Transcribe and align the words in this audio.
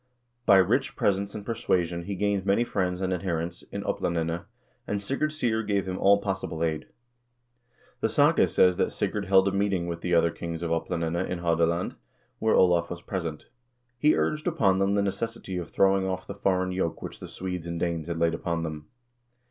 By 0.47 0.57
rich 0.57 0.95
presents 0.95 1.35
and 1.35 1.45
persuasion 1.45 2.05
he 2.05 2.15
gained 2.15 2.43
many 2.43 2.63
friends 2.63 3.01
and 3.01 3.13
adherents 3.13 3.61
in 3.71 3.83
Oplandene, 3.83 4.45
and 4.87 4.99
Sigurd 4.99 5.31
Syr 5.31 5.61
gave 5.61 5.87
him 5.87 5.99
all 5.99 6.19
possible 6.19 6.63
aid. 6.63 6.87
The 7.99 8.09
saga 8.09 8.47
says 8.47 8.77
that 8.77 8.91
Sigurd 8.91 9.25
held 9.25 9.47
a 9.47 9.51
meeting 9.51 9.85
with 9.85 10.01
the 10.01 10.15
other 10.15 10.31
kings 10.31 10.63
of 10.63 10.71
Oplandene 10.71 11.29
in 11.29 11.37
Hadeland, 11.43 11.97
where 12.39 12.55
Olav 12.55 12.89
was 12.89 13.03
present. 13.03 13.45
He 13.99 14.15
urged 14.17 14.47
upon 14.47 14.79
them 14.79 14.95
the 14.95 15.03
necessity 15.03 15.57
of 15.57 15.69
throwing 15.69 16.07
off 16.07 16.25
the 16.25 16.33
foreign 16.33 16.71
yoke 16.71 17.03
which 17.03 17.19
the 17.19 17.27
Swedes 17.27 17.67
and 17.67 17.79
Danes 17.79 18.07
had 18.07 18.17
laid 18.17 18.33
upon 18.33 18.63
them. 18.63 18.87